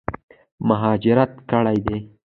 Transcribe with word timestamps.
مهاجرت 0.67 1.31
کړی 1.49 1.77
دی. 1.85 1.97